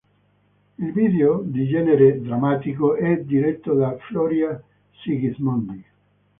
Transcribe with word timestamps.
Il 0.79 0.93
video 0.93 1.43
di 1.45 1.67
genere 1.67 2.19
drammatico 2.21 2.95
è 2.95 3.19
diretto 3.23 3.75
da 3.75 3.95
Floria 3.99 4.59
Sigismondi. 4.99 5.85